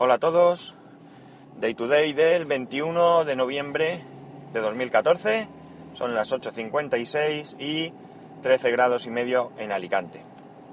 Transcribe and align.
Hola 0.00 0.14
a 0.14 0.18
todos. 0.18 0.76
Day 1.60 1.74
to 1.74 1.88
day 1.88 2.12
del 2.12 2.44
21 2.44 3.24
de 3.24 3.34
noviembre 3.34 4.00
de 4.52 4.60
2014. 4.60 5.48
Son 5.94 6.14
las 6.14 6.30
8.56 6.30 7.56
y 7.58 7.92
13 8.40 8.70
grados 8.70 9.06
y 9.06 9.10
medio 9.10 9.50
en 9.58 9.72
Alicante. 9.72 10.22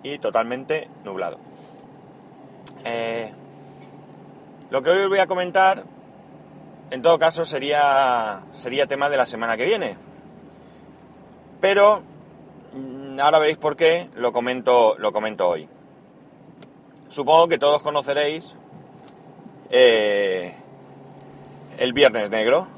Y 0.04 0.20
totalmente 0.20 0.90
nublado. 1.04 1.40
Eh, 2.84 3.34
lo 4.70 4.84
que 4.84 4.92
hoy 4.92 5.00
os 5.00 5.10
voy 5.10 5.18
a 5.18 5.26
comentar, 5.26 5.86
en 6.92 7.02
todo 7.02 7.18
caso, 7.18 7.46
sería, 7.46 8.44
sería 8.52 8.86
tema 8.86 9.10
de 9.10 9.18
la 9.18 9.26
semana 9.26 9.58
que 9.58 9.66
viene. 9.66 9.98
Pero 11.62 12.04
mm, 12.76 13.20
ahora 13.20 13.40
veréis 13.40 13.58
por 13.58 13.76
qué 13.76 14.08
lo 14.18 14.32
comento, 14.32 14.96
lo 15.00 15.12
comento 15.12 15.50
hoy. 15.50 15.68
Supongo 17.10 17.48
que 17.48 17.58
todos 17.58 17.82
conoceréis 17.82 18.56
eh, 19.78 20.54
el 21.78 21.92
Viernes 21.92 22.30
Negro. 22.30 22.70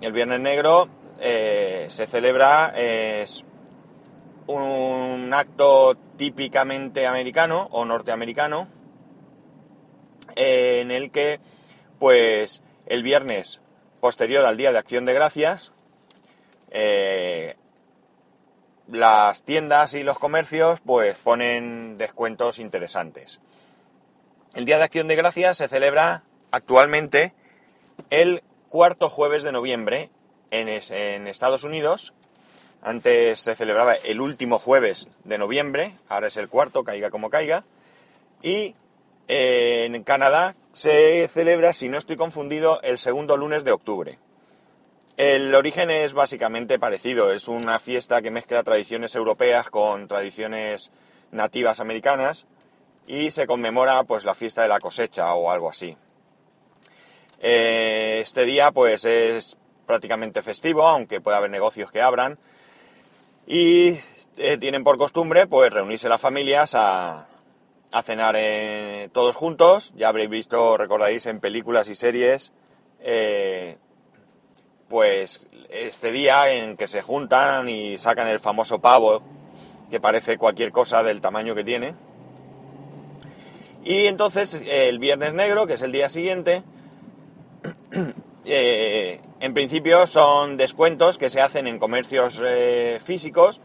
El 0.00 0.12
Viernes 0.12 0.38
Negro 0.38 0.88
eh, 1.18 1.86
se 1.88 2.06
celebra, 2.06 2.72
es 2.76 3.44
un 4.46 5.32
acto 5.34 5.96
típicamente 6.16 7.08
americano 7.08 7.66
o 7.72 7.84
norteamericano, 7.84 8.68
en 10.36 10.92
el 10.92 11.10
que, 11.10 11.40
pues, 11.98 12.62
el 12.86 13.02
viernes 13.02 13.60
posterior 14.00 14.44
al 14.44 14.56
Día 14.56 14.70
de 14.70 14.78
Acción 14.78 15.06
de 15.06 15.14
Gracias, 15.14 15.72
eh, 16.70 17.56
las 18.86 19.42
tiendas 19.42 19.94
y 19.94 20.04
los 20.04 20.20
comercios, 20.20 20.80
pues, 20.86 21.16
ponen 21.16 21.96
descuentos 21.96 22.60
interesantes. 22.60 23.40
El 24.54 24.66
Día 24.66 24.78
de 24.78 24.84
Acción 24.84 25.08
de 25.08 25.16
Gracias 25.16 25.56
se 25.56 25.66
celebra 25.66 26.22
actualmente 26.54 27.32
el 28.10 28.42
cuarto 28.68 29.08
jueves 29.08 29.42
de 29.42 29.52
noviembre 29.52 30.10
en, 30.50 30.68
Estados 31.26 31.64
Unidos. 31.64 32.14
Antes 32.82 33.40
se 33.40 33.56
celebraba 33.56 33.94
el 33.94 34.20
último 34.20 34.58
jueves 34.58 35.08
de 35.24 35.38
noviembre, 35.38 35.94
ahora 36.08 36.28
es 36.28 36.36
el 36.36 36.48
cuarto, 36.48 36.84
caiga 36.84 37.10
como 37.10 37.30
caiga. 37.30 37.64
Y 38.42 38.74
eh, 39.26 39.84
en 39.86 40.04
Canadá 40.04 40.54
se 40.72 41.26
celebra, 41.28 41.72
si 41.72 41.88
no 41.88 41.98
estoy 41.98 42.16
confundido, 42.16 42.80
el 42.82 42.98
segundo 42.98 43.36
lunes 43.36 43.64
de 43.64 43.72
octubre. 43.72 44.18
El 45.16 45.54
origen 45.54 45.90
es 45.90 46.12
básicamente 46.12 46.78
parecido, 46.78 47.32
es 47.32 47.48
una 47.48 47.78
fiesta 47.78 48.20
que 48.20 48.30
mezcla 48.30 48.64
tradiciones 48.64 49.14
europeas 49.14 49.70
con 49.70 50.08
tradiciones 50.08 50.90
nativas 51.30 51.80
americanas 51.80 52.46
y 53.06 53.30
se 53.30 53.46
conmemora 53.46 54.02
pues 54.04 54.24
la 54.24 54.34
fiesta 54.34 54.62
de 54.62 54.68
la 54.68 54.80
cosecha 54.80 55.32
o 55.34 55.50
algo 55.50 55.70
así. 55.70 55.96
Eh, 57.46 58.20
este 58.22 58.46
día 58.46 58.72
pues 58.72 59.04
es 59.04 59.58
prácticamente 59.84 60.40
festivo, 60.40 60.88
aunque 60.88 61.20
puede 61.20 61.36
haber 61.36 61.50
negocios 61.50 61.92
que 61.92 62.00
abran. 62.00 62.38
Y 63.46 63.98
eh, 64.38 64.56
tienen 64.58 64.82
por 64.82 64.96
costumbre 64.96 65.46
pues 65.46 65.70
reunirse 65.70 66.08
las 66.08 66.22
familias 66.22 66.74
a, 66.74 67.26
cenar 68.02 68.34
eh, 68.38 69.10
todos 69.12 69.36
juntos. 69.36 69.92
Ya 69.94 70.08
habréis 70.08 70.30
visto, 70.30 70.78
recordáis 70.78 71.26
en 71.26 71.38
películas 71.38 71.90
y 71.90 71.94
series, 71.94 72.50
pues 74.88 75.46
este 75.68 76.12
día 76.12 76.50
en 76.50 76.78
que 76.78 76.88
se 76.88 77.02
juntan 77.02 77.68
y 77.68 77.98
sacan 77.98 78.26
el 78.26 78.40
famoso 78.40 78.78
pavo, 78.78 79.22
que 79.90 80.00
parece 80.00 80.38
cualquier 80.38 80.72
cosa 80.72 81.02
del 81.02 81.20
tamaño 81.20 81.54
que 81.54 81.64
tiene. 81.64 81.94
Y 83.84 84.06
entonces 84.06 84.62
el 84.66 84.98
viernes 84.98 85.34
negro, 85.34 85.66
que 85.66 85.74
es 85.74 85.82
el 85.82 85.92
día 85.92 86.08
siguiente, 86.08 86.62
Eh, 88.44 89.20
en 89.40 89.54
principio 89.54 90.06
son 90.06 90.56
descuentos 90.56 91.16
que 91.16 91.30
se 91.30 91.40
hacen 91.40 91.66
en 91.66 91.78
comercios 91.78 92.40
eh, 92.44 93.00
físicos 93.02 93.60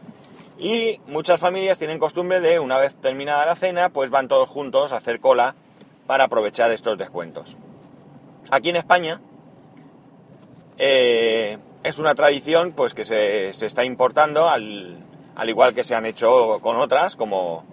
y 0.58 1.00
muchas 1.06 1.38
familias 1.38 1.78
tienen 1.78 1.98
costumbre 1.98 2.40
de, 2.40 2.58
una 2.58 2.78
vez 2.78 2.94
terminada 2.96 3.44
la 3.44 3.56
cena, 3.56 3.90
pues 3.90 4.10
van 4.10 4.28
todos 4.28 4.48
juntos 4.48 4.92
a 4.92 4.96
hacer 4.96 5.20
cola 5.20 5.54
para 6.06 6.24
aprovechar 6.24 6.70
estos 6.70 6.96
descuentos. 6.96 7.56
Aquí 8.50 8.70
en 8.70 8.76
España 8.76 9.20
eh, 10.78 11.58
es 11.82 11.98
una 11.98 12.14
tradición 12.14 12.72
pues 12.72 12.94
que 12.94 13.04
se, 13.04 13.50
está 13.50 13.84
importando 13.84 14.48
al, 14.48 14.98
al 15.36 15.48
igual 15.48 15.74
que 15.74 15.84
se 15.84 15.94
han 15.94 16.06
hecho 16.06 16.58
con 16.62 16.76
otras 16.76 17.16
como 17.16 17.64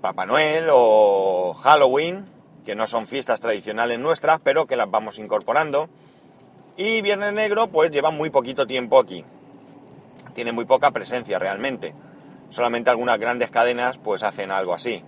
Papá 0.00 0.24
Noel 0.24 0.68
o 0.70 1.54
Halloween 1.54 2.24
que 2.64 2.76
no 2.76 2.86
son 2.86 3.06
fiestas 3.06 3.40
tradicionales 3.40 3.98
nuestras, 3.98 4.40
pero 4.40 4.66
que 4.66 4.76
las 4.76 4.90
vamos 4.90 5.18
incorporando. 5.18 5.88
Y 6.80 7.02
Viernes 7.02 7.32
Negro, 7.32 7.66
pues 7.66 7.90
lleva 7.90 8.12
muy 8.12 8.30
poquito 8.30 8.64
tiempo 8.64 9.00
aquí. 9.00 9.24
Tiene 10.36 10.52
muy 10.52 10.64
poca 10.64 10.92
presencia 10.92 11.36
realmente. 11.40 11.92
Solamente 12.50 12.88
algunas 12.88 13.18
grandes 13.18 13.50
cadenas 13.50 13.98
pues 13.98 14.22
hacen 14.22 14.52
algo 14.52 14.74
así. 14.74 15.02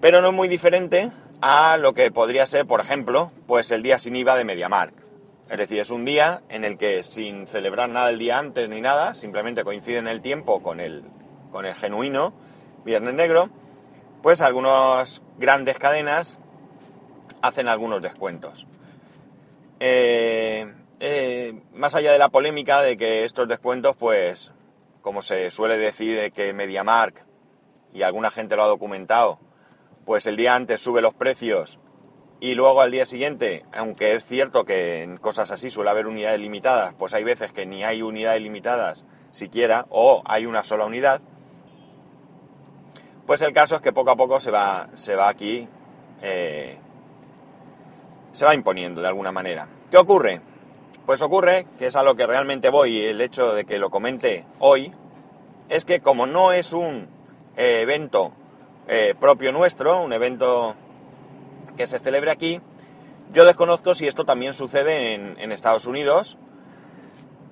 Pero 0.00 0.22
no 0.22 0.28
es 0.28 0.34
muy 0.34 0.46
diferente 0.46 1.10
a 1.40 1.76
lo 1.76 1.92
que 1.92 2.12
podría 2.12 2.46
ser, 2.46 2.66
por 2.66 2.78
ejemplo, 2.78 3.32
pues 3.48 3.72
el 3.72 3.82
día 3.82 3.98
sin 3.98 4.14
IVA 4.14 4.36
de 4.36 4.44
MediaMark. 4.44 4.94
Es 5.50 5.58
decir, 5.58 5.80
es 5.80 5.90
un 5.90 6.04
día 6.04 6.42
en 6.48 6.64
el 6.64 6.78
que 6.78 7.02
sin 7.02 7.48
celebrar 7.48 7.88
nada 7.88 8.08
el 8.10 8.20
día 8.20 8.38
antes 8.38 8.68
ni 8.68 8.80
nada, 8.80 9.16
simplemente 9.16 9.64
coincide 9.64 9.98
en 9.98 10.06
el 10.06 10.20
tiempo 10.20 10.62
con 10.62 10.78
el, 10.78 11.02
con 11.50 11.66
el 11.66 11.74
genuino 11.74 12.32
Viernes 12.84 13.14
Negro, 13.14 13.50
pues 14.22 14.40
algunas 14.40 15.20
grandes 15.36 15.80
cadenas 15.80 16.38
hacen 17.42 17.66
algunos 17.66 18.00
descuentos. 18.00 18.68
Eh, 19.80 20.72
eh, 21.00 21.60
más 21.72 21.94
allá 21.94 22.12
de 22.12 22.18
la 22.18 22.28
polémica 22.28 22.82
de 22.82 22.98
que 22.98 23.24
estos 23.24 23.48
descuentos, 23.48 23.96
pues, 23.96 24.52
como 25.00 25.22
se 25.22 25.50
suele 25.50 25.78
decir 25.78 26.32
que 26.32 26.52
MediaMark, 26.52 27.24
y 27.92 28.02
alguna 28.02 28.30
gente 28.30 28.56
lo 28.56 28.62
ha 28.62 28.66
documentado, 28.66 29.40
pues 30.04 30.26
el 30.26 30.36
día 30.36 30.54
antes 30.54 30.80
sube 30.80 31.00
los 31.00 31.14
precios 31.14 31.78
y 32.40 32.54
luego 32.54 32.80
al 32.80 32.90
día 32.90 33.04
siguiente, 33.04 33.64
aunque 33.72 34.14
es 34.14 34.24
cierto 34.24 34.64
que 34.64 35.02
en 35.02 35.18
cosas 35.18 35.50
así 35.50 35.70
suele 35.70 35.90
haber 35.90 36.06
unidades 36.06 36.40
limitadas, 36.40 36.94
pues 36.98 37.12
hay 37.14 37.24
veces 37.24 37.52
que 37.52 37.66
ni 37.66 37.84
hay 37.84 38.02
unidades 38.02 38.40
limitadas 38.42 39.04
siquiera, 39.30 39.86
o 39.90 40.22
hay 40.24 40.46
una 40.46 40.64
sola 40.64 40.86
unidad, 40.86 41.20
pues 43.26 43.42
el 43.42 43.52
caso 43.52 43.76
es 43.76 43.82
que 43.82 43.92
poco 43.92 44.10
a 44.10 44.16
poco 44.16 44.40
se 44.40 44.50
va, 44.50 44.88
se 44.94 45.16
va 45.16 45.28
aquí 45.28 45.68
eh, 46.22 46.78
se 48.32 48.44
va 48.44 48.54
imponiendo 48.54 49.00
de 49.00 49.08
alguna 49.08 49.32
manera. 49.32 49.68
¿Qué 49.90 49.96
ocurre? 49.96 50.40
Pues 51.06 51.22
ocurre, 51.22 51.66
que 51.78 51.86
es 51.86 51.96
a 51.96 52.02
lo 52.02 52.14
que 52.14 52.26
realmente 52.26 52.70
voy, 52.70 52.98
y 52.98 53.04
el 53.06 53.20
hecho 53.20 53.54
de 53.54 53.64
que 53.64 53.78
lo 53.78 53.90
comente 53.90 54.44
hoy, 54.58 54.92
es 55.68 55.84
que 55.84 56.00
como 56.00 56.26
no 56.26 56.52
es 56.52 56.72
un 56.72 57.08
eh, 57.56 57.80
evento 57.82 58.32
eh, 58.88 59.14
propio 59.18 59.52
nuestro, 59.52 60.02
un 60.02 60.12
evento 60.12 60.74
que 61.76 61.86
se 61.86 61.98
celebre 61.98 62.30
aquí, 62.30 62.60
yo 63.32 63.44
desconozco 63.44 63.94
si 63.94 64.06
esto 64.06 64.24
también 64.24 64.52
sucede 64.52 65.14
en, 65.14 65.52
Estados 65.52 65.86
Unidos, 65.86 66.36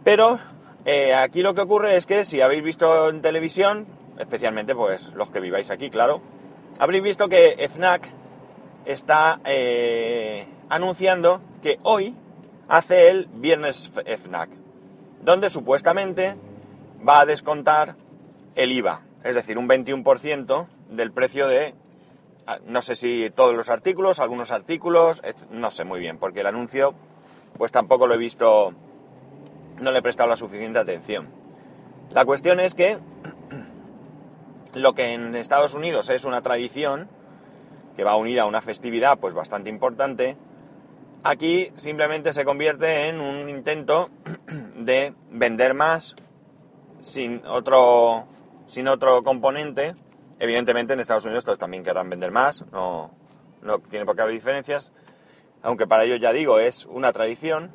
pero 0.02 0.38
eh, 0.84 1.14
aquí 1.14 1.42
lo 1.42 1.54
que 1.54 1.60
ocurre 1.60 1.96
es 1.96 2.06
que 2.06 2.24
si 2.24 2.40
habéis 2.40 2.62
visto 2.62 3.08
en 3.08 3.22
televisión, 3.22 3.86
especialmente 4.18 4.74
pues 4.74 5.12
los 5.14 5.30
que 5.30 5.40
viváis 5.40 5.70
aquí, 5.70 5.90
claro, 5.90 6.20
habréis 6.78 7.04
visto 7.04 7.28
que 7.28 7.68
FNAC 7.68 8.08
está 8.84 9.40
anunciando 10.68 11.40
que 11.62 11.78
hoy 11.82 12.14
hace 12.68 13.10
el 13.10 13.28
viernes 13.32 13.90
FNAC, 14.04 14.50
donde 15.22 15.48
supuestamente 15.48 16.36
va 17.06 17.20
a 17.20 17.26
descontar 17.26 17.96
el 18.54 18.72
IVA, 18.72 19.02
es 19.24 19.34
decir, 19.34 19.58
un 19.58 19.68
21% 19.68 20.66
del 20.90 21.12
precio 21.12 21.46
de, 21.46 21.74
ah, 22.46 22.58
no 22.66 22.82
sé 22.82 22.96
si 22.96 23.30
todos 23.34 23.56
los 23.56 23.70
artículos, 23.70 24.20
algunos 24.20 24.50
artículos, 24.50 25.22
no 25.50 25.70
sé 25.70 25.84
muy 25.84 26.00
bien, 26.00 26.18
porque 26.18 26.40
el 26.40 26.46
anuncio 26.46 26.94
pues 27.56 27.72
tampoco 27.72 28.06
lo 28.06 28.14
he 28.14 28.18
visto, 28.18 28.74
no 29.80 29.90
le 29.90 29.98
he 29.98 30.02
prestado 30.02 30.28
la 30.28 30.36
suficiente 30.36 30.78
atención. 30.78 31.28
La 32.12 32.24
cuestión 32.24 32.60
es 32.60 32.74
que 32.74 32.98
lo 34.74 34.94
que 34.94 35.12
en 35.14 35.34
Estados 35.34 35.74
Unidos 35.74 36.08
es 36.10 36.24
una 36.24 36.42
tradición, 36.42 37.08
que 37.96 38.04
va 38.04 38.16
unida 38.16 38.42
a 38.42 38.46
una 38.46 38.60
festividad 38.60 39.18
pues 39.18 39.34
bastante 39.34 39.70
importante, 39.70 40.36
Aquí 41.24 41.72
simplemente 41.74 42.32
se 42.32 42.44
convierte 42.44 43.08
en 43.08 43.20
un 43.20 43.48
intento 43.48 44.10
de 44.76 45.14
vender 45.30 45.74
más 45.74 46.16
sin 47.00 47.42
otro, 47.46 48.26
sin 48.66 48.88
otro 48.88 49.22
componente. 49.22 49.96
Evidentemente 50.38 50.92
en 50.92 51.00
Estados 51.00 51.24
Unidos 51.24 51.44
todos 51.44 51.58
también 51.58 51.82
querrán 51.82 52.08
vender 52.08 52.30
más, 52.30 52.64
no, 52.72 53.10
no 53.62 53.80
tiene 53.80 54.06
por 54.06 54.14
qué 54.14 54.22
haber 54.22 54.34
diferencias, 54.34 54.92
aunque 55.62 55.88
para 55.88 56.04
ellos 56.04 56.20
ya 56.20 56.32
digo 56.32 56.60
es 56.60 56.86
una 56.86 57.12
tradición. 57.12 57.72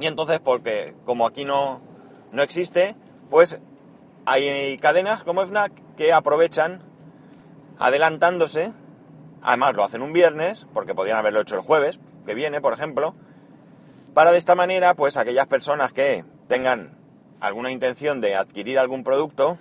Y 0.00 0.06
entonces 0.06 0.40
porque 0.40 0.94
como 1.04 1.26
aquí 1.26 1.44
no, 1.44 1.80
no 2.32 2.42
existe, 2.42 2.96
pues 3.30 3.60
hay 4.26 4.76
cadenas 4.78 5.22
como 5.22 5.46
FNAC 5.46 5.72
que 5.96 6.12
aprovechan 6.12 6.82
adelantándose 7.78 8.72
Además 9.42 9.74
lo 9.74 9.84
hacen 9.84 10.02
un 10.02 10.12
viernes, 10.12 10.66
porque 10.74 10.94
podrían 10.94 11.18
haberlo 11.18 11.40
hecho 11.40 11.54
el 11.54 11.60
jueves, 11.60 12.00
que 12.28 12.34
viene, 12.34 12.60
por 12.60 12.74
ejemplo, 12.74 13.14
para 14.12 14.32
de 14.32 14.38
esta 14.38 14.54
manera, 14.54 14.92
pues 14.92 15.16
aquellas 15.16 15.46
personas 15.46 15.94
que 15.94 16.26
tengan 16.46 16.94
alguna 17.40 17.72
intención 17.72 18.20
de 18.20 18.36
adquirir 18.36 18.78
algún 18.78 19.02
producto 19.02 19.56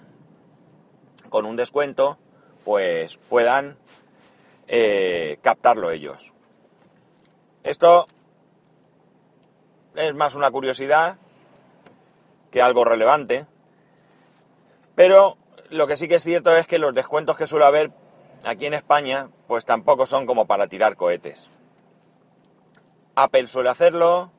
con 1.30 1.46
un 1.46 1.56
descuento, 1.56 2.18
pues 2.66 3.19
puedan 3.30 3.78
eh, 4.68 5.38
captarlo 5.42 5.92
ellos. 5.92 6.34
Esto 7.64 8.08
es 9.96 10.14
más 10.14 10.36
una 10.36 10.52
curiosidad 10.52 11.18
que 12.52 12.62
algo 12.62 12.84
relevante, 12.84 13.48
pero 14.94 15.38
lo 15.69 15.88
que 15.88 15.96
sí 15.96 16.10
que 16.10 16.16
es 16.16 16.24
cierto 16.24 16.54
es 16.54 16.68
que 16.68 16.80
los 16.80 16.94
descuentos 16.94 17.38
que 17.38 17.48
suele 17.48 17.66
haber 17.66 17.92
aquí 18.44 18.66
en 18.66 18.74
España, 18.74 19.30
pues 19.48 19.64
tampoco 19.64 20.06
son 20.06 20.25
como 20.25 20.48
para 20.48 20.68
tirar 20.68 20.98
cohetes. 20.98 21.50
Apple 23.19 23.48
suele 23.48 23.69
hacerlo, 23.69 24.31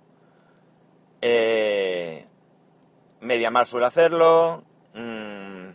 eh, 1.21 2.25
MediaMar 3.21 3.67
suele 3.67 3.87
hacerlo, 3.87 4.63
mm, 4.95 5.71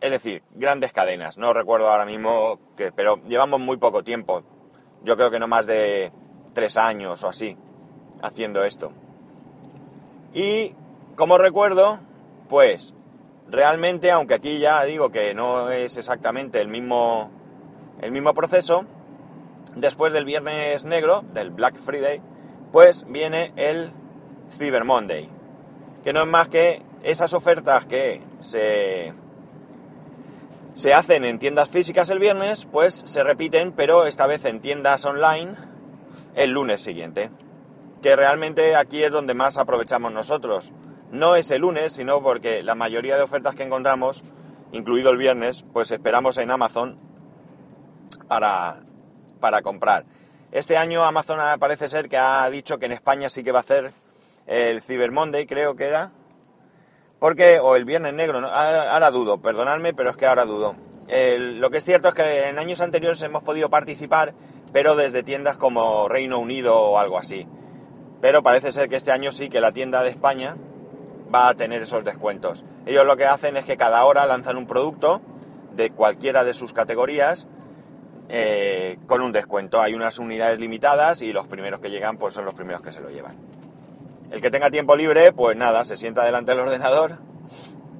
es 0.00 0.10
decir, 0.10 0.42
grandes 0.54 0.94
cadenas. 0.94 1.36
No 1.36 1.52
recuerdo 1.52 1.90
ahora 1.90 2.06
mismo, 2.06 2.58
que, 2.74 2.90
pero 2.90 3.22
llevamos 3.24 3.60
muy 3.60 3.76
poco 3.76 4.02
tiempo. 4.02 4.44
Yo 5.04 5.18
creo 5.18 5.30
que 5.30 5.38
no 5.38 5.46
más 5.46 5.66
de 5.66 6.10
tres 6.54 6.78
años 6.78 7.22
o 7.22 7.28
así 7.28 7.58
haciendo 8.22 8.64
esto. 8.64 8.94
Y 10.32 10.74
como 11.16 11.36
recuerdo, 11.36 11.98
pues 12.48 12.94
realmente, 13.46 14.10
aunque 14.10 14.32
aquí 14.32 14.58
ya 14.58 14.82
digo 14.84 15.10
que 15.12 15.34
no 15.34 15.70
es 15.70 15.98
exactamente 15.98 16.62
el 16.62 16.68
mismo, 16.68 17.30
el 18.00 18.10
mismo 18.10 18.32
proceso, 18.32 18.86
después 19.74 20.12
del 20.12 20.24
Viernes 20.24 20.84
Negro, 20.84 21.24
del 21.32 21.50
Black 21.50 21.76
Friday, 21.76 22.20
pues 22.72 23.04
viene 23.08 23.52
el 23.56 23.90
Cyber 24.50 24.84
Monday, 24.84 25.28
que 26.04 26.12
no 26.12 26.22
es 26.22 26.26
más 26.26 26.48
que 26.48 26.82
esas 27.02 27.34
ofertas 27.34 27.86
que 27.86 28.20
se, 28.40 29.12
se 30.74 30.94
hacen 30.94 31.24
en 31.24 31.38
tiendas 31.38 31.68
físicas 31.68 32.10
el 32.10 32.18
viernes, 32.18 32.66
pues 32.70 33.02
se 33.04 33.24
repiten, 33.24 33.72
pero 33.72 34.06
esta 34.06 34.26
vez 34.26 34.44
en 34.44 34.60
tiendas 34.60 35.04
online 35.04 35.52
el 36.34 36.52
lunes 36.52 36.80
siguiente. 36.80 37.30
Que 38.00 38.16
realmente 38.16 38.74
aquí 38.74 39.02
es 39.02 39.12
donde 39.12 39.34
más 39.34 39.58
aprovechamos 39.58 40.12
nosotros. 40.12 40.72
No 41.10 41.36
es 41.36 41.50
el 41.50 41.60
lunes, 41.60 41.92
sino 41.92 42.22
porque 42.22 42.62
la 42.62 42.74
mayoría 42.74 43.16
de 43.16 43.22
ofertas 43.22 43.54
que 43.54 43.62
encontramos, 43.62 44.24
incluido 44.72 45.10
el 45.10 45.18
viernes, 45.18 45.64
pues 45.72 45.90
esperamos 45.90 46.38
en 46.38 46.50
Amazon 46.50 46.98
para, 48.28 48.82
para 49.42 49.60
comprar. 49.60 50.06
Este 50.52 50.78
año 50.78 51.04
Amazon 51.04 51.38
parece 51.58 51.88
ser 51.88 52.08
que 52.08 52.16
ha 52.16 52.48
dicho 52.48 52.78
que 52.78 52.86
en 52.86 52.92
España 52.92 53.28
sí 53.28 53.44
que 53.44 53.52
va 53.52 53.58
a 53.58 53.62
hacer 53.62 53.92
el 54.46 54.80
Cyber 54.80 55.12
Monday, 55.12 55.44
creo 55.44 55.76
que 55.76 55.84
era. 55.84 56.12
Porque, 57.18 57.60
o 57.60 57.76
el 57.76 57.84
Viernes 57.84 58.14
Negro, 58.14 58.38
ahora, 58.38 59.10
dudo, 59.10 59.42
perdonadme, 59.42 59.92
pero 59.92 60.08
es 60.10 60.16
que 60.16 60.26
ahora 60.26 60.46
dudo. 60.46 60.74
lo 61.08 61.70
que 61.70 61.76
es 61.76 61.84
cierto 61.84 62.08
es 62.08 62.14
que 62.14 62.48
en 62.48 62.58
años 62.58 62.80
anteriores 62.80 63.20
hemos 63.20 63.42
podido 63.42 63.68
participar 63.68 64.32
pero 64.72 64.96
desde 64.96 65.22
tiendas 65.22 65.56
como 65.56 66.08
Reino 66.08 66.38
Unido 66.38 66.80
o 66.80 66.98
algo 66.98 67.18
así. 67.18 67.46
Pero 68.20 68.42
parece 68.42 68.72
ser 68.72 68.88
que 68.88 68.96
este 68.96 69.12
año 69.12 69.32
sí 69.32 69.48
que 69.48 69.60
la 69.60 69.72
tienda 69.72 70.02
de 70.02 70.10
España 70.10 70.56
va 71.32 71.48
a 71.48 71.54
tener 71.54 71.82
esos 71.82 72.04
descuentos. 72.04 72.64
Ellos 72.86 73.06
lo 73.06 73.16
que 73.16 73.26
hacen 73.26 73.56
es 73.56 73.64
que 73.64 73.76
cada 73.76 74.04
hora 74.04 74.26
lanzan 74.26 74.56
un 74.56 74.66
producto 74.66 75.20
de 75.74 75.90
cualquiera 75.90 76.44
de 76.44 76.54
sus 76.54 76.72
categorías 76.72 77.46
eh, 78.34 78.98
con 79.06 79.20
un 79.20 79.30
descuento. 79.30 79.82
Hay 79.82 79.92
unas 79.94 80.18
unidades 80.18 80.58
limitadas 80.58 81.20
y 81.20 81.34
los 81.34 81.46
primeros 81.46 81.80
que 81.80 81.90
llegan 81.90 82.16
pues 82.16 82.32
son 82.32 82.46
los 82.46 82.54
primeros 82.54 82.80
que 82.80 82.90
se 82.90 83.02
lo 83.02 83.10
llevan. 83.10 83.36
El 84.30 84.40
que 84.40 84.50
tenga 84.50 84.70
tiempo 84.70 84.96
libre, 84.96 85.34
pues 85.34 85.54
nada, 85.54 85.84
se 85.84 85.98
sienta 85.98 86.24
delante 86.24 86.52
del 86.52 86.60
ordenador 86.60 87.18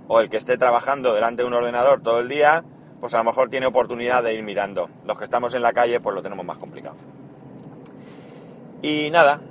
o 0.08 0.20
el 0.20 0.30
que 0.30 0.38
esté 0.38 0.56
trabajando 0.56 1.12
delante 1.12 1.42
de 1.42 1.48
un 1.48 1.52
ordenador 1.52 2.00
todo 2.00 2.20
el 2.20 2.30
día, 2.30 2.64
pues 2.98 3.12
a 3.12 3.18
lo 3.18 3.24
mejor 3.24 3.50
tiene 3.50 3.66
oportunidad 3.66 4.22
de 4.22 4.32
ir 4.32 4.42
mirando. 4.42 4.88
Los 5.06 5.18
que 5.18 5.24
estamos 5.24 5.52
en 5.52 5.60
la 5.60 5.74
calle, 5.74 6.00
pues 6.00 6.14
lo 6.14 6.22
tenemos 6.22 6.46
más 6.46 6.56
complicado. 6.56 6.96
Y 8.80 9.10
nada, 9.10 9.42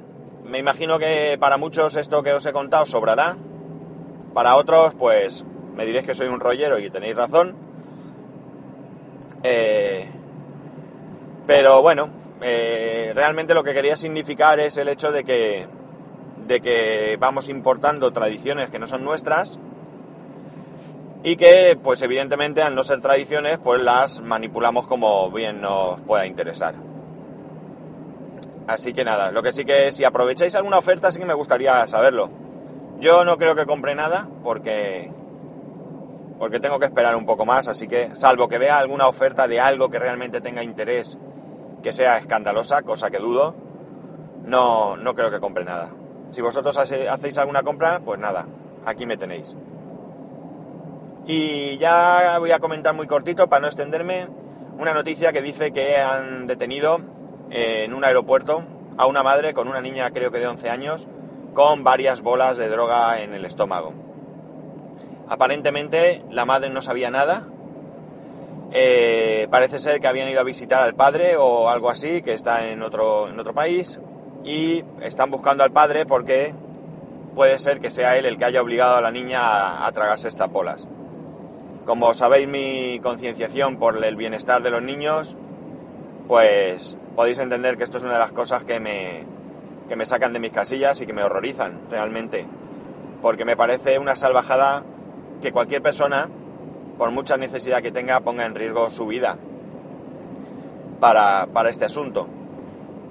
me 0.44 0.58
imagino 0.58 0.98
que 0.98 1.38
para 1.40 1.58
muchos 1.58 1.96
esto 1.96 2.24
que 2.24 2.34
os 2.34 2.46
he 2.48 2.54
contado 2.54 2.88
sobrará. 2.88 3.38
Para 4.34 4.56
otros, 4.56 4.96
pues 4.96 5.46
me 5.76 5.86
diréis 5.86 6.08
que 6.08 6.16
soy 6.16 6.28
un 6.28 6.40
rollero 6.40 6.80
y 6.80 6.90
tenéis 6.90 7.16
razón. 7.16 7.56
Eh, 9.44 10.10
pero 11.48 11.82
bueno, 11.82 12.10
eh, 12.42 13.12
realmente 13.16 13.54
lo 13.54 13.64
que 13.64 13.74
quería 13.74 13.96
significar 13.96 14.60
es 14.60 14.78
el 14.78 14.88
hecho 14.88 15.12
de 15.12 15.24
que, 15.24 15.68
de 16.48 16.62
que 16.62 17.18
vamos 17.20 17.50
importando 17.50 18.12
tradiciones 18.12 18.70
que 18.70 18.80
no 18.80 18.88
son 18.88 19.04
nuestras 19.04 19.60
y 21.24 21.36
que 21.36 21.78
pues 21.82 22.02
evidentemente 22.02 22.62
al 22.62 22.74
no 22.74 22.84
ser 22.84 23.02
tradiciones 23.02 23.60
pues 23.60 23.82
las 23.82 24.22
manipulamos 24.22 24.88
como 24.88 25.30
bien 25.32 25.62
nos 25.62 26.00
pueda 26.02 26.26
interesar. 26.26 26.76
Así 28.68 28.94
que 28.94 29.04
nada, 29.04 29.32
lo 29.32 29.44
que 29.44 29.52
sí 29.52 29.66
que 29.66 29.92
si 29.92 30.04
aprovecháis 30.04 30.56
alguna 30.56 30.78
oferta 30.78 31.12
sí 31.12 31.20
que 31.20 31.26
me 31.26 31.34
gustaría 31.34 31.86
saberlo. 31.88 32.30
Yo 33.00 33.26
no 33.26 33.38
creo 33.38 33.56
que 33.56 33.66
compre 33.66 33.96
nada 33.96 34.30
porque 34.44 35.12
porque 36.42 36.60
tengo 36.60 36.80
que 36.80 36.86
esperar 36.86 37.16
un 37.16 37.28
poco 37.28 37.46
más, 37.46 37.68
así 37.68 37.88
que 37.88 38.16
salvo 38.16 38.48
que 38.48 38.58
vea 38.58 38.80
alguna 38.80 39.08
oferta 39.08 39.48
de 39.48 39.60
algo 39.60 39.92
que 39.92 40.00
realmente 40.00 40.42
tenga 40.42 40.64
interés, 40.64 41.20
que 41.84 41.92
sea 41.92 42.18
escandalosa, 42.18 42.82
cosa 42.82 43.12
que 43.12 43.20
dudo, 43.20 43.54
no, 44.44 44.98
no 44.98 45.14
creo 45.14 45.30
que 45.30 45.40
compre 45.40 45.66
nada. 45.66 45.92
Si 46.32 46.42
vosotros 46.42 46.80
hacéis 46.80 47.38
alguna 47.38 47.62
compra, 47.62 48.02
pues 48.04 48.20
nada, 48.20 48.48
aquí 48.84 49.06
me 49.06 49.18
tenéis. 49.18 49.56
Y 51.28 51.78
ya 51.78 52.38
voy 52.40 52.50
a 52.50 52.58
comentar 52.58 52.96
muy 52.96 53.06
cortito 53.06 53.48
para 53.48 53.60
no 53.60 53.68
extenderme 53.68 54.28
una 54.80 54.96
noticia 54.96 55.34
que 55.34 55.44
dice 55.44 55.72
que 55.72 55.98
han 55.98 56.48
detenido 56.48 57.02
en 57.52 57.94
un 57.94 58.04
aeropuerto 58.04 58.64
a 58.98 59.06
una 59.06 59.22
madre 59.22 59.54
con 59.54 59.68
una 59.68 59.80
niña 59.80 60.10
creo 60.10 60.32
que 60.32 60.40
de 60.40 60.48
11 60.48 60.72
años 60.72 61.08
con 61.54 61.84
varias 61.84 62.24
bolas 62.24 62.58
de 62.58 62.68
droga 62.68 63.22
en 63.22 63.36
el 63.36 63.46
estómago. 63.46 64.11
Aparentemente 65.32 66.26
la 66.30 66.44
madre 66.44 66.70
no 66.72 66.82
sabía 66.82 67.10
nada. 67.10 67.48
Eh, 68.74 69.48
parece 69.50 69.80
ser 69.80 70.02
que 70.02 70.08
habían 70.08 70.28
ido 70.28 70.42
a 70.42 70.44
visitar 70.44 70.84
al 70.84 70.94
padre 70.94 71.38
o 71.38 71.70
algo 71.70 71.90
así, 71.90 72.22
que 72.22 72.34
está 72.34 72.68
en 72.68 72.82
otro, 72.82 73.30
en 73.30 73.40
otro 73.40 73.54
país, 73.54 74.02
y 74.44 74.84
están 75.02 75.32
buscando 75.32 75.64
al 75.64 75.72
padre 75.72 76.06
porque 76.06 76.54
puede 77.34 77.58
ser 77.60 77.80
que 77.80 77.92
sea 77.92 78.18
él 78.18 78.26
el 78.26 78.38
que 78.38 78.44
haya 78.44 78.62
obligado 78.62 78.98
a 78.98 79.02
la 79.02 79.12
niña 79.12 79.40
a, 79.40 79.88
a 79.88 79.92
tragarse 79.94 80.28
estas 80.28 80.52
bolas. 80.52 80.86
Como 81.86 82.14
sabéis 82.14 82.50
mi 82.50 83.00
concienciación 83.02 83.78
por 83.78 84.04
el 84.04 84.18
bienestar 84.18 84.62
de 84.62 84.70
los 84.70 84.82
niños, 84.82 85.38
pues 86.28 86.98
podéis 87.16 87.40
entender 87.40 87.78
que 87.78 87.86
esto 87.86 88.00
es 88.00 88.04
una 88.04 88.14
de 88.14 88.20
las 88.20 88.34
cosas 88.34 88.66
que 88.66 88.82
me, 88.82 89.24
que 89.88 89.96
me 89.96 90.04
sacan 90.04 90.34
de 90.34 90.42
mis 90.42 90.52
casillas 90.52 91.00
y 91.00 91.06
que 91.06 91.14
me 91.14 91.24
horrorizan 91.24 91.84
realmente. 91.90 92.46
Porque 93.22 93.46
me 93.46 93.56
parece 93.56 93.98
una 93.98 94.18
salvajada 94.18 94.84
que 95.42 95.52
cualquier 95.52 95.82
persona, 95.82 96.30
por 96.98 97.12
mucha 97.12 97.38
necesidad 97.38 97.82
que 97.82 97.92
tenga, 97.92 98.20
ponga 98.22 98.46
en 98.46 98.56
riesgo 98.56 98.90
su 98.90 99.08
vida 99.08 99.38
para, 101.00 101.48
este 101.70 101.86
asunto. 101.86 102.28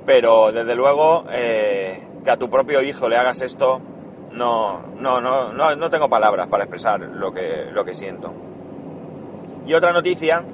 Pero 0.06 0.52
desde 0.52 0.74
luego 0.74 1.24
eh, 1.30 2.02
que 2.24 2.30
a 2.30 2.36
tu 2.36 2.48
propio 2.48 2.80
hijo 2.82 3.08
le 3.08 3.16
hagas 3.16 3.42
esto, 3.42 3.80
no, 4.32 4.80
no, 4.98 5.20
no, 5.20 5.52
no, 5.52 5.76
no 5.76 5.90
tengo 5.90 6.08
palabras 6.08 6.46
para 6.46 6.64
expresar 6.64 7.00
lo 7.00 7.34
que, 7.34 7.66
lo 7.72 7.84
que 7.84 7.94
siento. 7.94 8.32
Y 9.66 9.74
otra 9.74 9.92
noticia, 9.92 10.44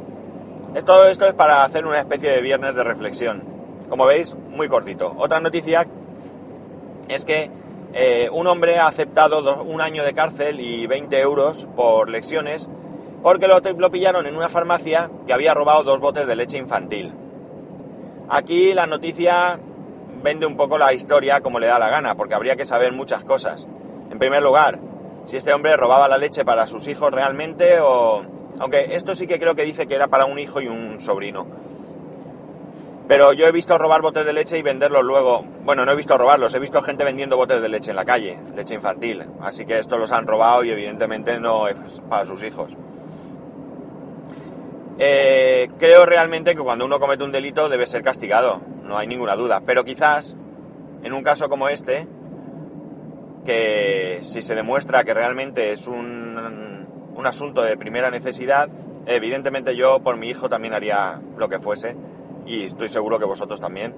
todo 0.84 1.08
esto 1.08 1.26
es 1.26 1.34
para 1.34 1.64
hacer 1.64 1.86
una 1.86 1.98
especie 1.98 2.30
de 2.30 2.40
viernes 2.40 2.74
de 2.74 2.84
reflexión. 2.84 3.44
Como 3.88 4.06
veis, 4.06 4.36
muy 4.50 4.68
cortito. 4.68 5.14
Otra 5.18 5.40
noticia 5.40 5.86
es 7.08 7.24
que 7.24 7.50
eh, 7.96 8.28
un 8.30 8.46
hombre 8.46 8.78
ha 8.78 8.86
aceptado 8.86 9.62
un 9.62 9.80
año 9.80 10.04
de 10.04 10.12
cárcel 10.12 10.60
y 10.60 10.86
20 10.86 11.18
euros 11.18 11.66
por 11.74 12.10
lesiones 12.10 12.68
porque 13.22 13.48
lo, 13.48 13.58
lo 13.58 13.90
pillaron 13.90 14.26
en 14.26 14.36
una 14.36 14.50
farmacia 14.50 15.10
que 15.26 15.32
había 15.32 15.54
robado 15.54 15.82
dos 15.82 15.98
botes 15.98 16.26
de 16.26 16.36
leche 16.36 16.58
infantil. 16.58 17.14
Aquí 18.28 18.74
la 18.74 18.86
noticia 18.86 19.58
vende 20.22 20.46
un 20.46 20.56
poco 20.56 20.76
la 20.76 20.92
historia 20.92 21.40
como 21.40 21.58
le 21.58 21.68
da 21.68 21.78
la 21.78 21.88
gana, 21.88 22.16
porque 22.16 22.34
habría 22.34 22.56
que 22.56 22.64
saber 22.64 22.92
muchas 22.92 23.24
cosas. 23.24 23.66
En 24.10 24.18
primer 24.18 24.42
lugar, 24.42 24.78
si 25.24 25.38
este 25.38 25.54
hombre 25.54 25.76
robaba 25.76 26.06
la 26.06 26.18
leche 26.18 26.44
para 26.44 26.66
sus 26.66 26.86
hijos 26.88 27.10
realmente 27.12 27.80
o, 27.80 28.24
aunque 28.58 28.94
esto 28.94 29.14
sí 29.14 29.26
que 29.26 29.38
creo 29.38 29.54
que 29.54 29.64
dice 29.64 29.86
que 29.86 29.94
era 29.94 30.08
para 30.08 30.26
un 30.26 30.38
hijo 30.38 30.60
y 30.60 30.68
un 30.68 31.00
sobrino. 31.00 31.46
Pero 33.08 33.32
yo 33.32 33.46
he 33.46 33.52
visto 33.52 33.78
robar 33.78 34.02
botes 34.02 34.26
de 34.26 34.32
leche 34.32 34.58
y 34.58 34.62
venderlos 34.62 35.04
luego. 35.04 35.44
Bueno, 35.64 35.84
no 35.84 35.92
he 35.92 35.96
visto 35.96 36.18
robarlos, 36.18 36.54
he 36.54 36.58
visto 36.58 36.82
gente 36.82 37.04
vendiendo 37.04 37.36
botes 37.36 37.62
de 37.62 37.68
leche 37.68 37.90
en 37.90 37.96
la 37.96 38.04
calle, 38.04 38.38
leche 38.56 38.74
infantil. 38.74 39.24
Así 39.40 39.64
que 39.64 39.78
estos 39.78 40.00
los 40.00 40.10
han 40.10 40.26
robado 40.26 40.64
y 40.64 40.70
evidentemente 40.70 41.38
no 41.38 41.68
es 41.68 41.76
para 42.08 42.26
sus 42.26 42.42
hijos. 42.42 42.76
Eh, 44.98 45.68
creo 45.78 46.04
realmente 46.06 46.56
que 46.56 46.62
cuando 46.62 46.84
uno 46.84 46.98
comete 46.98 47.22
un 47.22 47.30
delito 47.30 47.68
debe 47.68 47.86
ser 47.86 48.02
castigado, 48.02 48.60
no 48.82 48.98
hay 48.98 49.06
ninguna 49.06 49.36
duda. 49.36 49.62
Pero 49.64 49.84
quizás, 49.84 50.34
en 51.04 51.12
un 51.12 51.22
caso 51.22 51.48
como 51.48 51.68
este, 51.68 52.08
que 53.44 54.18
si 54.22 54.42
se 54.42 54.56
demuestra 54.56 55.04
que 55.04 55.14
realmente 55.14 55.72
es 55.72 55.86
un, 55.86 56.88
un 57.14 57.26
asunto 57.26 57.62
de 57.62 57.76
primera 57.76 58.10
necesidad, 58.10 58.68
evidentemente 59.06 59.76
yo 59.76 60.00
por 60.00 60.16
mi 60.16 60.28
hijo 60.28 60.48
también 60.48 60.74
haría 60.74 61.20
lo 61.36 61.48
que 61.48 61.60
fuese, 61.60 61.96
y 62.46 62.64
estoy 62.64 62.88
seguro 62.88 63.18
que 63.18 63.24
vosotros 63.24 63.60
también. 63.60 63.94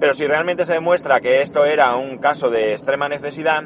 Pero 0.00 0.14
si 0.14 0.26
realmente 0.26 0.64
se 0.64 0.74
demuestra 0.74 1.20
que 1.20 1.42
esto 1.42 1.64
era 1.64 1.96
un 1.96 2.18
caso 2.18 2.50
de 2.50 2.72
extrema 2.72 3.08
necesidad, 3.08 3.64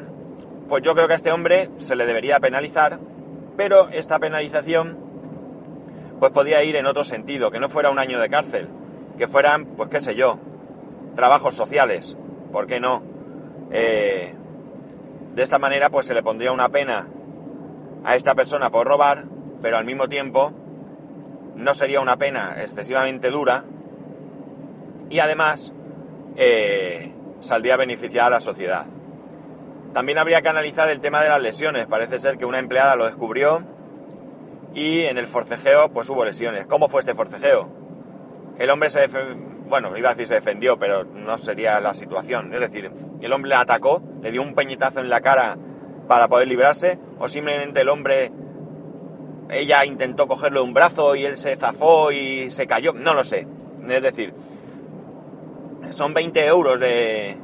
pues 0.68 0.82
yo 0.82 0.94
creo 0.94 1.06
que 1.06 1.12
a 1.12 1.16
este 1.16 1.32
hombre 1.32 1.68
se 1.78 1.96
le 1.96 2.06
debería 2.06 2.40
penalizar, 2.40 2.98
pero 3.56 3.88
esta 3.90 4.18
penalización 4.18 4.98
pues 6.18 6.32
podía 6.32 6.62
ir 6.62 6.76
en 6.76 6.86
otro 6.86 7.04
sentido, 7.04 7.50
que 7.50 7.60
no 7.60 7.68
fuera 7.68 7.90
un 7.90 7.98
año 7.98 8.20
de 8.20 8.30
cárcel, 8.30 8.68
que 9.18 9.26
fueran, 9.26 9.66
pues 9.66 9.88
qué 9.88 10.00
sé 10.00 10.14
yo, 10.14 10.38
trabajos 11.14 11.54
sociales, 11.54 12.16
¿por 12.52 12.66
qué 12.66 12.80
no? 12.80 13.02
Eh, 13.72 14.34
de 15.34 15.42
esta 15.42 15.58
manera 15.58 15.90
pues 15.90 16.06
se 16.06 16.14
le 16.14 16.22
pondría 16.22 16.52
una 16.52 16.68
pena 16.68 17.08
a 18.04 18.16
esta 18.16 18.34
persona 18.34 18.70
por 18.70 18.86
robar, 18.86 19.24
pero 19.60 19.76
al 19.76 19.84
mismo 19.84 20.08
tiempo 20.08 20.52
no 21.56 21.74
sería 21.74 22.00
una 22.00 22.16
pena 22.16 22.56
excesivamente 22.58 23.30
dura 23.30 23.64
y 25.10 25.18
además 25.18 25.72
eh, 26.36 27.14
saldría 27.40 27.76
beneficiada 27.76 28.28
a 28.28 28.30
la 28.30 28.40
sociedad. 28.40 28.86
También 29.92 30.18
habría 30.18 30.40
que 30.40 30.48
analizar 30.48 30.88
el 30.88 31.00
tema 31.00 31.22
de 31.22 31.28
las 31.28 31.42
lesiones. 31.42 31.86
Parece 31.86 32.18
ser 32.18 32.38
que 32.38 32.46
una 32.46 32.58
empleada 32.58 32.96
lo 32.96 33.04
descubrió 33.04 33.66
y 34.74 35.02
en 35.02 35.18
el 35.18 35.26
forcejeo 35.26 35.92
pues 35.92 36.08
hubo 36.08 36.24
lesiones. 36.24 36.66
¿Cómo 36.66 36.88
fue 36.88 37.00
este 37.00 37.14
forcejeo? 37.14 37.70
El 38.58 38.70
hombre 38.70 38.88
se 38.90 39.00
bueno, 39.72 39.96
iba 39.96 40.10
a 40.10 40.14
decir 40.14 40.26
se 40.26 40.34
defendió, 40.34 40.78
pero 40.78 41.04
no 41.04 41.38
sería 41.38 41.80
la 41.80 41.94
situación. 41.94 42.52
Es 42.52 42.60
decir, 42.60 42.90
el 43.22 43.32
hombre 43.32 43.48
le 43.48 43.54
atacó, 43.54 44.02
le 44.20 44.30
dio 44.30 44.42
un 44.42 44.54
peñitazo 44.54 45.00
en 45.00 45.08
la 45.08 45.22
cara 45.22 45.56
para 46.08 46.28
poder 46.28 46.46
librarse, 46.46 46.98
o 47.18 47.26
simplemente 47.26 47.80
el 47.80 47.88
hombre, 47.88 48.30
ella 49.52 49.84
intentó 49.84 50.26
cogerlo 50.26 50.60
de 50.60 50.66
un 50.66 50.74
brazo 50.74 51.14
y 51.14 51.24
él 51.24 51.36
se 51.36 51.56
zafó 51.56 52.10
y 52.10 52.50
se 52.50 52.66
cayó, 52.66 52.92
no 52.94 53.14
lo 53.14 53.22
sé. 53.22 53.46
Es 53.88 54.02
decir, 54.02 54.34
son 55.90 56.14
20 56.14 56.46
euros 56.46 56.80
de, 56.80 57.36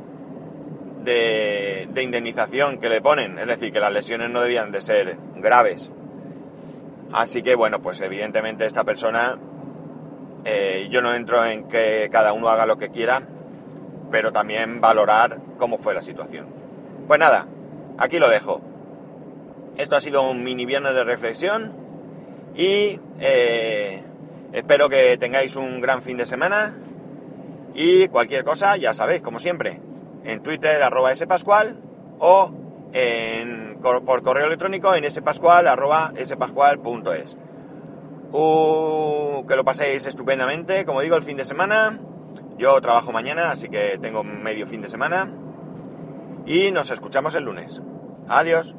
de, 1.02 1.88
de 1.90 2.02
indemnización 2.02 2.78
que 2.78 2.88
le 2.88 3.02
ponen, 3.02 3.38
es 3.38 3.46
decir, 3.46 3.72
que 3.72 3.80
las 3.80 3.92
lesiones 3.92 4.30
no 4.30 4.40
debían 4.40 4.72
de 4.72 4.80
ser 4.80 5.18
graves. 5.36 5.90
Así 7.12 7.42
que 7.42 7.54
bueno, 7.54 7.80
pues 7.80 8.00
evidentemente 8.00 8.66
esta 8.66 8.84
persona, 8.84 9.38
eh, 10.44 10.88
yo 10.90 11.02
no 11.02 11.14
entro 11.14 11.44
en 11.44 11.68
que 11.68 12.08
cada 12.10 12.32
uno 12.32 12.48
haga 12.48 12.66
lo 12.66 12.78
que 12.78 12.90
quiera, 12.90 13.22
pero 14.10 14.32
también 14.32 14.80
valorar 14.80 15.40
cómo 15.58 15.78
fue 15.78 15.94
la 15.94 16.02
situación. 16.02 16.46
Pues 17.06 17.18
nada, 17.20 17.46
aquí 17.98 18.18
lo 18.18 18.28
dejo. 18.28 18.60
Esto 19.76 19.96
ha 19.96 20.00
sido 20.00 20.28
un 20.28 20.42
mini 20.42 20.66
viernes 20.66 20.94
de 20.94 21.04
reflexión 21.04 21.77
y 22.54 23.00
eh, 23.20 24.02
espero 24.52 24.88
que 24.88 25.16
tengáis 25.18 25.56
un 25.56 25.80
gran 25.80 26.02
fin 26.02 26.16
de 26.16 26.26
semana 26.26 26.76
y 27.74 28.08
cualquier 28.08 28.44
cosa, 28.44 28.76
ya 28.76 28.92
sabéis, 28.92 29.22
como 29.22 29.38
siempre, 29.38 29.80
en 30.24 30.42
Twitter 30.42 30.82
arroba 30.82 31.14
spascual 31.14 31.80
o 32.18 32.52
por 33.80 34.22
correo 34.22 34.46
electrónico 34.46 34.94
en 34.94 35.08
spascual.es. 35.10 37.36
Uh, 38.30 39.46
que 39.46 39.56
lo 39.56 39.64
paséis 39.64 40.06
estupendamente, 40.06 40.84
como 40.84 41.00
digo, 41.00 41.16
el 41.16 41.22
fin 41.22 41.36
de 41.36 41.44
semana. 41.44 41.98
Yo 42.58 42.80
trabajo 42.80 43.12
mañana, 43.12 43.50
así 43.50 43.68
que 43.68 43.98
tengo 44.00 44.24
medio 44.24 44.66
fin 44.66 44.82
de 44.82 44.88
semana. 44.88 45.32
Y 46.44 46.72
nos 46.72 46.90
escuchamos 46.90 47.34
el 47.34 47.44
lunes. 47.44 47.82
Adiós. 48.28 48.74